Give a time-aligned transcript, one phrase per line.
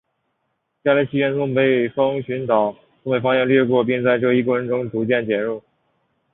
[0.83, 5.63] 接下来气旋从背风群岛东北方向掠过并在这一过程中继续逐渐减弱。